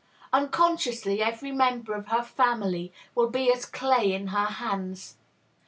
[0.33, 5.17] Unconsciously, every member of her family will be as clay in her hands.